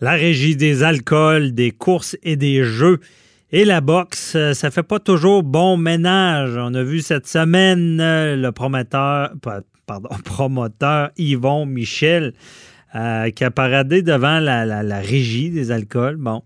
[0.00, 3.00] La régie des alcools, des courses et des jeux.
[3.52, 6.56] Et la boxe, euh, ça fait pas toujours bon ménage.
[6.56, 9.30] On a vu cette semaine euh, le promoteur,
[9.86, 12.32] pardon, promoteur Yvon Michel
[12.96, 16.16] euh, qui a paradé devant la, la régie des alcools.
[16.16, 16.42] Bon,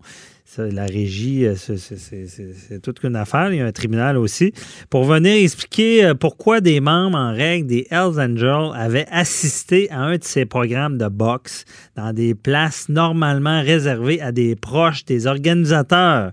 [0.57, 3.53] la régie, euh, c'est toute une affaire.
[3.53, 4.53] Il y a un tribunal aussi.
[4.89, 9.99] Pour venir expliquer euh, pourquoi des membres en règle des Hells Angels avaient assisté à
[9.99, 15.27] un de ces programmes de boxe dans des places normalement réservées à des proches des
[15.27, 16.31] organisateurs.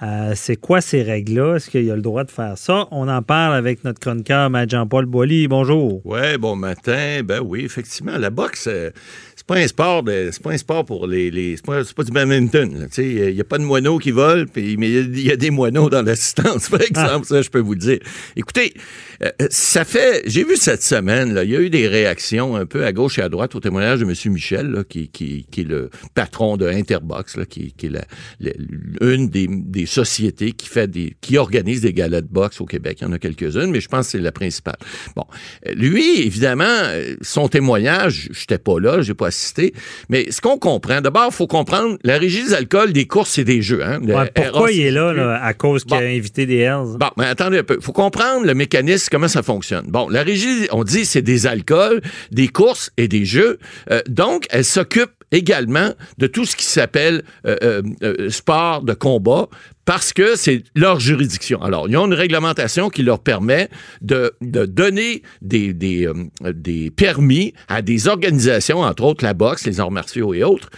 [0.00, 1.56] Euh, c'est quoi ces règles-là?
[1.56, 2.86] Est-ce qu'il a le droit de faire ça?
[2.92, 5.48] On en parle avec notre chroniqueur, Jean-Paul Boilly.
[5.48, 6.00] Bonjour.
[6.04, 7.22] Oui, bon matin.
[7.24, 8.68] Ben oui, effectivement, la boxe,
[9.48, 12.86] pas un sport c'est pas un sport pour les, les c'est pas, du badminton.
[12.98, 15.88] Il n'y a pas de moineaux qui volent, puis, mais il y, a des moineaux
[15.88, 17.98] dans l'assistance, par exemple, ça je peux vous le dire.
[18.36, 18.74] Écoutez,
[19.22, 22.66] euh, ça fait, j'ai vu cette semaine, là, il y a eu des réactions un
[22.66, 24.14] peu à gauche et à droite au témoignage de M.
[24.32, 28.04] Michel, qui, qui, qui, est le patron de Interbox, là, qui, qui est la,
[29.00, 32.98] une des, des, sociétés qui fait des, qui organise des galas de boxe au Québec.
[33.00, 34.76] Il y en a quelques-unes, mais je pense que c'est la principale.
[35.16, 35.24] Bon,
[35.74, 36.84] lui, évidemment,
[37.22, 39.30] son témoignage, j'étais pas là, j'ai pas
[40.08, 43.44] mais ce qu'on comprend, d'abord, il faut comprendre la régie des alcools, des courses et
[43.44, 43.84] des jeux.
[43.84, 44.00] Hein,
[44.34, 46.96] pourquoi il est là, à cause qu'il a invité des Hells?
[46.98, 47.76] Bon, mais attendez un peu.
[47.78, 49.86] Il faut comprendre le mécanisme, comment ça fonctionne.
[49.88, 53.58] Bon, la régie, on dit, c'est des alcools, des courses et des jeux.
[53.90, 58.94] Euh, donc, elle s'occupe également de tout ce qui s'appelle euh, euh, euh, sport de
[58.94, 59.48] combat
[59.88, 61.62] parce que c'est leur juridiction.
[61.62, 63.70] Alors, ils ont une réglementation qui leur permet
[64.02, 70.34] de, donner des, des, permis à des organisations, entre autres la boxe, les arts martiaux
[70.34, 70.68] et autres,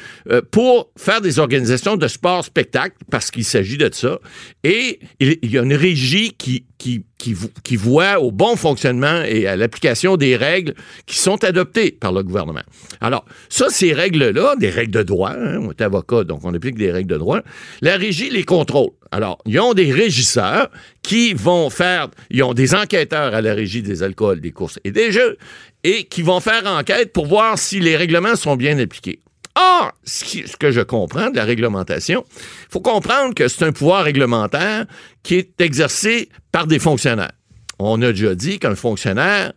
[0.52, 4.20] pour faire des organisations de sport spectacle, parce qu'il s'agit de ça.
[4.62, 10.36] Et il, y a une régie qui, voit au bon fonctionnement et à l'application des
[10.36, 10.74] règles
[11.06, 12.62] qui sont adoptées par le gouvernement.
[13.00, 16.78] Alors, ça, ces règles-là, des règles de droit, hein, on est avocat, donc on applique
[16.78, 17.41] des règles de droit,
[17.83, 18.91] la régie les contrôle.
[19.12, 20.70] Alors, ils ont des régisseurs
[21.03, 24.92] qui vont faire, ils ont des enquêteurs à la régie des alcools, des courses et
[24.92, 25.36] des jeux,
[25.83, 29.20] et qui vont faire enquête pour voir si les règlements sont bien appliqués.
[29.57, 34.05] Or, ce que je comprends de la réglementation, il faut comprendre que c'est un pouvoir
[34.05, 34.86] réglementaire
[35.24, 37.33] qui est exercé par des fonctionnaires.
[37.80, 39.52] On a déjà dit qu'un fonctionnaire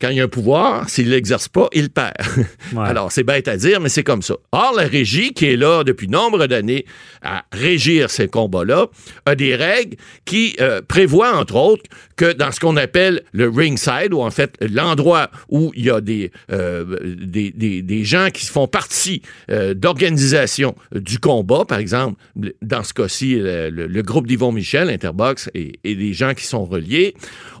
[0.00, 2.14] quand il y a un pouvoir, s'il l'exerce pas, il perd.
[2.76, 4.34] Alors, c'est bête à dire, mais c'est comme ça.
[4.52, 6.84] Or, la régie, qui est là depuis nombre d'années
[7.22, 8.88] à régir ces combats-là,
[9.24, 9.96] a des règles
[10.26, 11.84] qui euh, prévoient, entre autres,
[12.16, 16.00] que dans ce qu'on appelle le ringside, ou en fait l'endroit où il y a
[16.00, 22.20] des, euh, des, des, des, gens qui font partie euh, d'organisation du combat, par exemple,
[22.60, 27.14] dans ce cas-ci, le, groupe d'Yvon Michel, Interbox, et, et des gens qui sont reliés,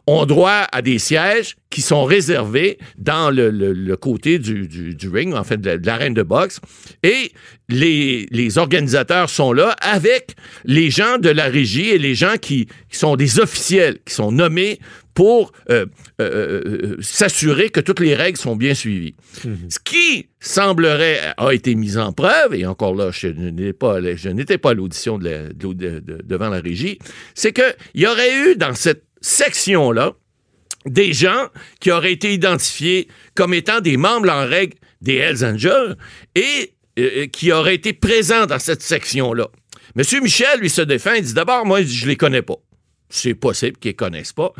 [0.06, 5.44] ont droit à des sièges qui sont réservés dans le, côté du, du, ring, en
[5.44, 6.58] fait, de l'arène de boxe.
[7.02, 7.32] Et
[7.68, 12.66] les, les, organisateurs sont là avec les gens de la régie et les gens qui,
[12.90, 14.78] sont des officiels, qui sont nommés
[15.12, 15.84] pour euh,
[16.18, 19.14] euh, euh, s'assurer que toutes les règles sont bien suivies.
[19.44, 19.68] Mhm.
[19.68, 24.74] Ce qui semblerait a été mis en preuve, et encore là, je n'étais pas, à
[24.74, 26.98] l'audition de devant la régie,
[27.34, 30.14] c'est qu'il y aurait eu dans cette section-là
[30.86, 31.48] des gens
[31.80, 35.96] qui auraient été identifiés comme étant des membres en règle des Hells Angels
[36.34, 39.48] et euh, qui auraient été présents dans cette section-là.
[39.94, 42.56] Monsieur Michel, lui, se défend, il dit d'abord, moi, je les connais pas
[43.08, 44.52] c'est possible qu'ils ne connaissent pas.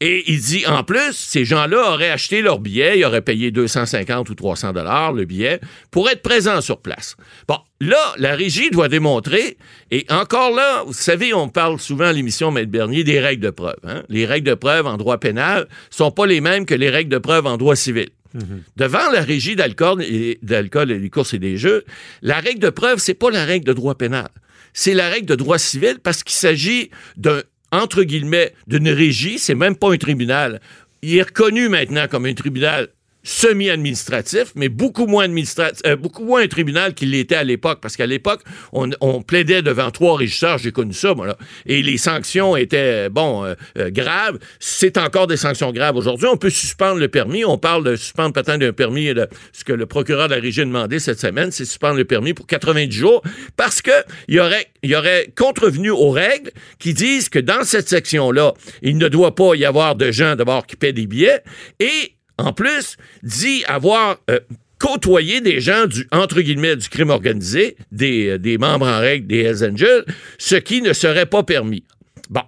[0.00, 4.30] Et il dit, en plus, ces gens-là auraient acheté leur billet, ils auraient payé 250
[4.30, 7.16] ou 300 dollars le billet pour être présents sur place.
[7.46, 9.58] Bon, là, la régie doit démontrer,
[9.90, 13.50] et encore là, vous savez, on parle souvent à l'émission Maître Bernier des règles de
[13.50, 13.78] preuve.
[13.84, 14.02] Hein.
[14.08, 17.18] Les règles de preuve en droit pénal sont pas les mêmes que les règles de
[17.18, 18.08] preuve en droit civil.
[18.36, 18.62] Mm-hmm.
[18.76, 21.84] Devant la régie d'alcool et, d'alcool et des courses et des jeux,
[22.22, 24.28] la règle de preuve, c'est pas la règle de droit pénal
[24.72, 29.54] c'est la règle de droit civil parce qu'il s'agit d'un entre guillemets, d'une régie, c'est
[29.54, 30.60] même pas un tribunal.
[31.02, 32.88] Il est reconnu maintenant comme un tribunal
[33.22, 37.96] semi-administratif, mais beaucoup moins administratif, euh, beaucoup moins un tribunal qu'il l'était à l'époque, parce
[37.96, 38.42] qu'à l'époque,
[38.72, 38.90] on,
[39.22, 41.36] plaidait devant trois régisseurs, j'ai connu ça, moi,
[41.66, 44.38] et les sanctions étaient, bon, euh, euh, graves.
[44.58, 46.26] C'est encore des sanctions graves aujourd'hui.
[46.26, 47.44] On peut suspendre le permis.
[47.44, 49.12] On parle de suspendre peut-être d'un permis,
[49.52, 52.32] ce que le procureur de la régie a demandé cette semaine, c'est suspendre le permis
[52.32, 53.22] pour 90 jours,
[53.56, 53.90] parce que
[54.28, 58.96] il y aurait, y aurait contrevenu aux règles qui disent que dans cette section-là, il
[58.96, 61.42] ne doit pas y avoir de gens d'abord qui paient des billets,
[61.78, 64.40] et en plus, dit avoir euh,
[64.78, 69.40] côtoyé des gens du, entre guillemets, du crime organisé, des, euh, membres en règle des
[69.42, 70.04] Hells Angels,
[70.38, 71.84] ce qui ne serait pas permis.
[72.28, 72.42] Bon.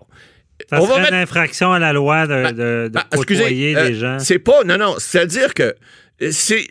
[0.70, 1.12] Ça on serait va mettre...
[1.12, 4.18] une infraction à la loi de, ben, ben, côtoyer des euh, gens.
[4.18, 5.74] C'est pas, non, non, c'est-à-dire que
[6.30, 6.66] c'est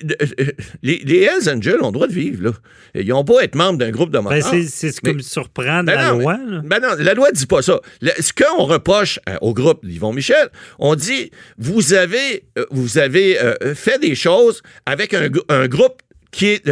[0.83, 2.43] les, les, Hells Angels ont le droit de vivre.
[2.43, 2.51] Là.
[2.95, 4.53] Ils n'ont pas à être membres d'un groupe de ben, motards.
[4.67, 6.37] c'est ce qui me surprend de la loi.
[6.63, 7.79] Ben non, la loi ne dit pas ça.
[8.01, 10.49] ce qu'on reproche au groupe d'Yvon Michel,
[10.79, 13.37] on dit vous avez, vous avez
[13.75, 16.63] fait des choses avec un, un groupe qui, est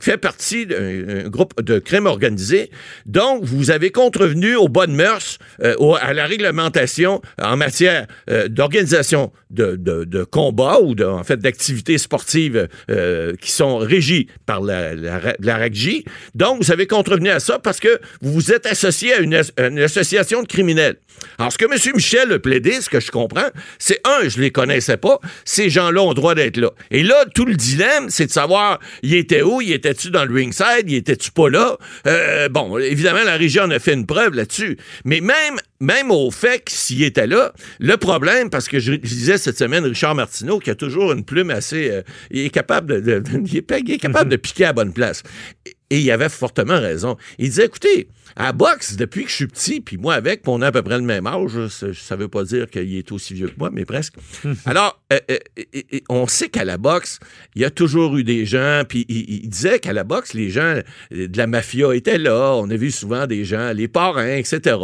[0.00, 2.70] fait partie d'un groupe de crime organisé.
[3.06, 9.32] Donc, vous avez contrevenu aux bonnes mœurs, euh, à la réglementation en matière euh, d'organisation
[9.50, 15.56] de, de, combat ou en fait d'activités sportives euh, qui sont régies par la, la,
[15.56, 16.02] RACJ.
[16.34, 19.34] Donc, vous avez contrevenu à ça parce que vous vous êtes associé à une,
[19.78, 20.96] association de criminels.
[21.38, 21.94] Alors, ce que M.
[21.94, 23.48] Michel a plaidé, ce que je comprends,
[23.78, 26.70] c'est un, je les connaissais pas, ces gens-là ont droit d'être là.
[26.90, 29.60] Et là, tout le dilemme, c'est de savoir il était où?
[29.60, 30.84] Il était-tu dans le ringside?
[30.86, 31.76] Il était-tu pas là?
[32.06, 34.76] Euh, bon, évidemment, la région en a fait une preuve là-dessus.
[35.04, 39.58] Mais même, même au fait s'il était là, le problème, parce que je, disais cette
[39.58, 41.90] semaine, Richard Martineau, qui a toujours une plume assez...
[41.90, 45.22] Euh, il est capable de, il, est, capable de piquer à bonne place.
[45.66, 47.16] Et il avait fortement raison.
[47.38, 50.68] Il disait, écoutez, à boxe, depuis que je suis petit, puis moi avec, on a
[50.68, 53.48] à peu près le même âge, ça ne veut pas dire qu'il est aussi vieux
[53.48, 54.14] que moi, mais presque.
[54.66, 57.18] Alors, euh, euh, on sait qu'à la boxe,
[57.54, 60.80] il y a toujours eu des gens, puis il, disait qu'à la boxe, les gens
[61.10, 62.54] de la mafia étaient là.
[62.54, 64.76] On a vu souvent des gens, les parrains, etc.,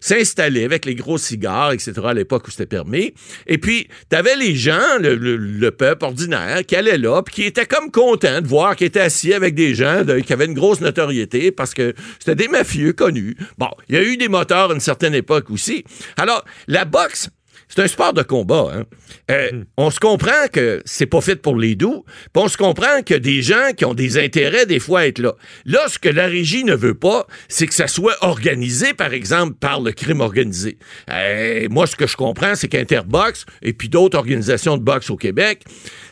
[0.00, 3.14] s'installer avec les gros cigares, etc., à l'époque où c'était permis.
[3.46, 7.66] Et puis, tu avais les gens, le, peuple ordinaire, qui allait là, puis qui étaient
[7.66, 11.52] comme contents de voir qu'ils étaient assis avec des gens qui avaient une grosse notoriété
[11.52, 13.36] parce que c'était des mafieux connus.
[13.58, 15.84] Bon, il y a eu des moteurs à une certaine époque aussi.
[16.16, 17.30] Alors, la boxe,
[17.68, 18.70] c'est un sport de combat.
[18.74, 18.84] Hein.
[19.30, 19.64] Euh, hmm.
[19.76, 23.14] On se comprend que c'est pas fait pour les doux, puis on se comprend que
[23.14, 25.34] des gens qui ont des intérêts des fois à être là.
[25.64, 29.54] Là, ce que la régie ne veut pas, c'est que ça soit organisé, par exemple,
[29.60, 30.78] par le crime organisé.
[31.10, 35.16] Euh, moi, ce que je comprends, c'est qu'Interbox et puis d'autres organisations de boxe au
[35.16, 35.62] Québec,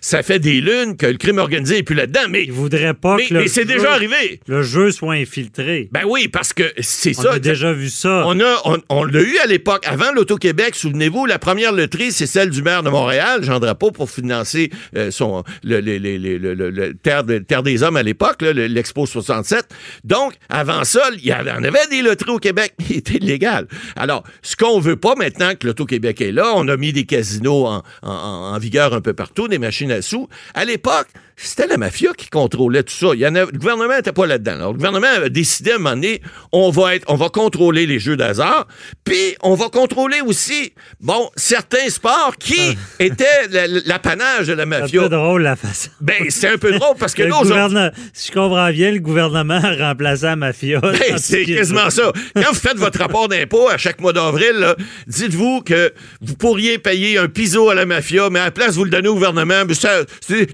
[0.01, 2.45] ça fait des lunes que le crime organisé est plus là-dedans, mais...
[2.45, 4.41] Ils voudraient pas mais, que c'est déjà arrivé.
[4.47, 5.89] Le jeu soit infiltré.
[5.91, 7.31] Ben oui, parce que c'est ça.
[7.31, 8.25] On a déjà vu ça.
[8.27, 12.51] On a, on, l'a eu à l'époque, avant l'Auto-Québec, souvenez-vous, la première loterie, c'est celle
[12.51, 17.85] du maire de Montréal, Jean Drapeau, pour financer euh, son le, le, terre, terre, des
[17.85, 19.65] Hommes à l'époque, l'Expo 67.
[20.03, 23.69] Donc, avant ça, il y en avait des loteries au Québec, qui étaient illégales.
[23.95, 27.81] Alors, ce qu'on veut pas maintenant que l'Auto-Québec est là, on a mis des casinos
[28.03, 30.29] en vigueur un peu partout, des machines à sous.
[30.53, 33.09] À l'époque, c'était la mafia qui contrôlait tout ça.
[33.13, 34.53] Il y en a, le gouvernement n'était pas là-dedans.
[34.53, 37.87] Alors, le gouvernement a décidé à un moment donné, on va être, on va contrôler
[37.87, 38.67] les jeux d'hasard,
[39.05, 42.81] puis on va contrôler aussi, bon, certains sports qui ah.
[43.05, 43.49] étaient
[43.85, 44.89] l'apanage de la mafia.
[44.89, 45.91] C'est un peu drôle la façon.
[46.01, 47.79] Ben, c'est un peu drôle parce que là, aujourd'hui...
[48.15, 50.81] Si je comprends bien, le gouvernement a remplacé la mafia.
[50.81, 52.13] Ben, c'est quasiment ça.
[52.35, 54.75] Quand vous faites votre rapport d'impôt à chaque mois d'avril,
[55.07, 55.93] dites-vous que
[56.23, 59.09] vous pourriez payer un piso à la mafia, mais à la place, vous le donnez
[59.09, 59.65] au gouvernement.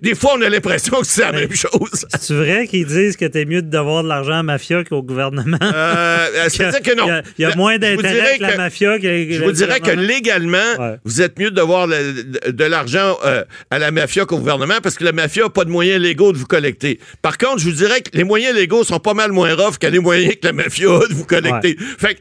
[0.02, 2.06] des fois, on a l'impression que c'est la même chose.
[2.20, 5.02] C'est vrai qu'ils disent que t'es mieux de devoir de l'argent à la mafia qu'au
[5.02, 5.58] gouvernement?
[5.62, 7.22] Euh, C'est-à-dire que non.
[7.38, 11.22] Il y a, moins d'intérêt que, la mafia que Je vous dirais que légalement, vous
[11.22, 15.12] êtes mieux de devoir de, l'argent euh, à la mafia qu'au gouvernement parce que la
[15.12, 16.98] mafia n'a pas de moyens légaux de vous collecter.
[17.20, 19.86] Par contre, je vous dirais que les moyens légaux sont pas mal moins rough que
[19.86, 21.76] les moyens que la mafia a de vous collecter.
[21.98, 22.20] Fait que,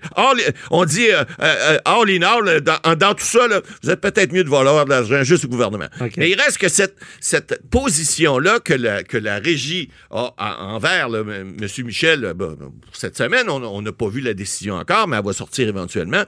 [0.70, 3.48] on dit euh, euh, all in all, dans, tout ça,
[3.84, 5.88] vous êtes peut-être mieux de valoir de l'argent juste au gouvernement.
[6.18, 11.08] Mais il reste que cette, cette position là que la, que la régie a envers
[11.08, 11.56] M.
[11.86, 15.34] Michel, euh, pour cette semaine, on n'a pas vu la décision encore, mais elle va
[15.34, 16.24] sortir éventuellement.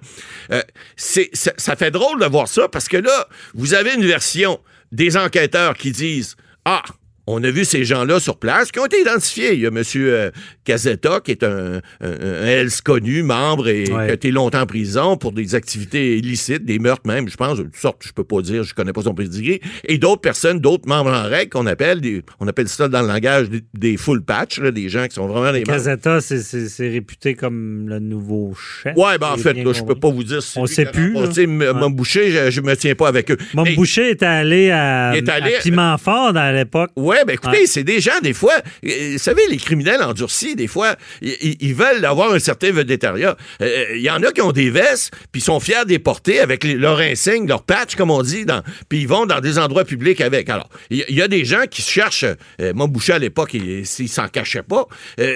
[0.52, 0.62] Euh,
[0.96, 4.60] ça fait drôle de voir ça parce que là, vous avez une version
[4.92, 6.84] des enquêteurs qui disent Ah,
[7.28, 9.54] on a vu ces gens-là sur place qui ont été identifiés.
[9.54, 9.82] Il y a M.
[9.96, 10.32] Euh,
[10.66, 15.32] Casetta, qui est un, un, connu, membre et qui a été longtemps en prison pour
[15.32, 18.64] des activités illicites, des meurtres même, je pense, de toutes sortes, je peux pas dire,
[18.64, 19.62] je connais pas son prédigré.
[19.86, 23.08] Et d'autres personnes, d'autres membres en règle qu'on appelle, des, on appelle ça dans le
[23.08, 28.00] langage des, full patch, des gens qui sont vraiment des Casetta, c'est réputé comme le
[28.00, 28.96] nouveau chef.
[28.98, 31.14] Ouais, ben en fait, là, je peux pas vous dire si On sait plus.
[31.48, 33.38] Mon Boucher, je, me tiens pas avec eux.
[33.54, 36.92] Mon Boucher est allé à, allé, à Piment-Fort à l'époque.
[37.14, 40.66] Oui, ben écoutez, c'est des gens, des fois, euh, vous savez, les criminels endurcis, des
[40.66, 43.38] fois, ils, veulent avoir un certain vedettariat.
[43.62, 45.90] Euh, euh, il y en a qui ont des vestes, puis ils sont fiers de
[45.90, 48.46] les porter avec leur insigne, leur patch, comme on dit,
[48.90, 50.50] puis ils vont dans des endroits publics avec.
[50.50, 52.26] Alors, il y, a des gens qui cherchent,
[52.74, 54.88] mon boucher à l'époque, il, s'en cachait pas.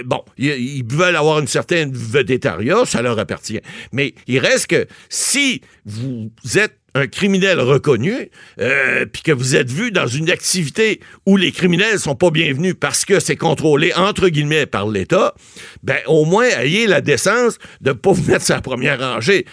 [0.06, 3.62] bon, ils, veulent avoir une certaine vedettariat, ça leur appartient.
[3.92, 9.70] Mais il reste que si vous êtes un criminel reconnu, euh, puis que vous êtes
[9.70, 14.30] vu dans une activité où les criminels sont pas bienvenus parce que c'est contrôlé entre
[14.30, 15.36] guillemets par l'État,
[15.84, 19.46] ben au moins ayez la décence de pas vous mettre sa première rangée.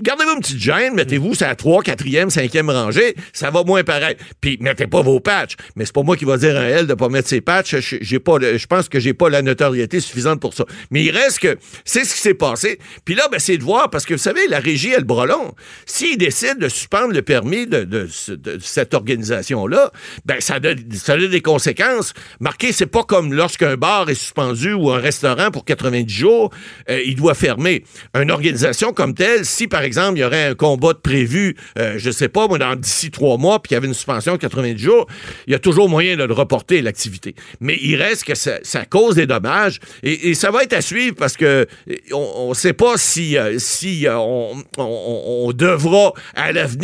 [0.00, 4.16] Gardez-vous une petite gêne, mettez-vous sa 3, 4e, 5e rangée, ça va moins pareil.
[4.40, 5.56] Puis mettez pas vos patchs.
[5.76, 7.76] Mais c'est pas moi qui va dire à elle de pas mettre ses patchs.
[8.00, 10.64] J'ai pas, je pense que j'ai pas la notoriété suffisante pour ça.
[10.90, 12.78] Mais il reste que c'est ce qui s'est passé.
[13.04, 15.54] Puis là, ben, c'est de voir parce que vous savez, la régie, elle brelon.
[15.86, 18.08] S'il décide de suspendre le permis de,
[18.60, 19.92] cette organisation-là,
[20.24, 22.14] ben ça a, ça a des conséquences.
[22.40, 26.50] Marqué, c'est pas comme lorsqu'un bar est suspendu ou un restaurant pour 90 jours,
[26.88, 27.84] euh, il doit fermer.
[28.14, 31.94] Une organisation comme telle, si par exemple il y aurait un combat de prévu, euh,
[31.98, 34.38] je sais pas, moi, dans d'ici trois mois, puis il y avait une suspension de
[34.38, 35.06] 90 jours,
[35.46, 37.34] il y a toujours moyen de reporter l'activité.
[37.60, 41.36] Mais il reste que ça, cause des dommages et, ça va être à suivre parce
[41.36, 41.66] que
[42.12, 46.77] on ne sait pas si, euh, si on, devra à l'avenir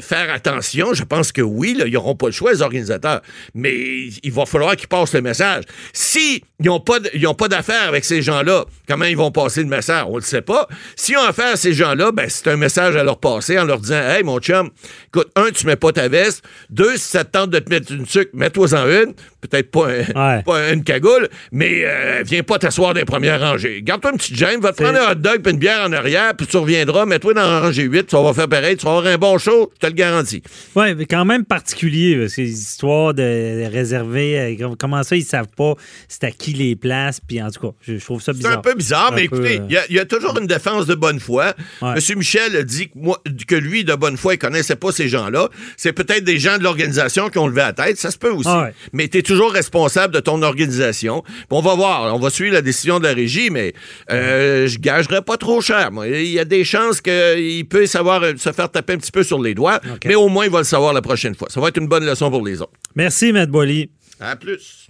[0.00, 0.94] faire attention.
[0.94, 3.22] Je pense que oui, là, ils n'auront pas le choix, les organisateurs.
[3.54, 3.74] Mais
[4.22, 5.64] il va falloir qu'ils passent le message.
[5.92, 6.98] Si ils n'ont pas,
[7.38, 10.04] pas d'affaires avec ces gens-là, comment ils vont passer le message?
[10.06, 10.68] On ne le sait pas.
[10.96, 13.78] S'ils ont affaire à ces gens-là, ben, c'est un message à leur passer en leur
[13.78, 14.70] disant Hey, mon chum,
[15.08, 16.44] écoute, un, tu mets pas ta veste.
[16.70, 19.14] Deux, si ça te tente de te mettre une sucre, mets-toi-en une.
[19.40, 23.82] Peut-être pas, une cagoule, mais euh, viens pas t'asseoir dans les premières rangées.
[23.82, 26.34] Garde-toi une petite gêne, va te prendre un hot dog et une bière en arrière,
[26.36, 29.12] puis tu reviendras, mets-toi dans la rangée 8, tu vas faire pareil, tu vas avoir
[29.12, 30.42] un bon show, je te le garantis.
[30.74, 35.74] Oui, mais quand même particulier, ces histoires de réserver, euh, comment ça, ils savent pas
[36.08, 38.52] c'est à qui les places, puis en tout cas, je, trouve ça bizarre.
[38.52, 41.20] C'est un peu bizarre, mais écoutez, euh, il y, a toujours une défense de bonne
[41.20, 41.54] foi.
[41.82, 45.08] Monsieur Michel a dit que, moi, que lui, de bonne foi, il connaissait pas ces
[45.08, 45.48] gens-là.
[45.76, 48.50] C'est peut-être des gens de l'organisation qui ont levé la tête, ça se peut aussi.
[48.92, 51.22] Mais tu es toujours responsable de ton organisation.
[51.50, 53.74] on va voir, on va suivre la décision de la régie, mais
[54.10, 55.90] euh, je gagerais pas trop cher.
[56.04, 59.22] Il y a des chances qu'il peut savoir euh, se faire taper un petit peu
[59.22, 61.48] sur les doigts, mais au moins il va le savoir la prochaine fois.
[61.50, 62.72] Ça va être une bonne leçon pour les autres.
[62.94, 63.90] Merci, Matt Boily.
[64.20, 64.81] À plus.